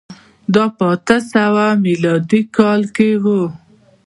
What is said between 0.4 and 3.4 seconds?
دا په اته سوه میلادي کال کي و.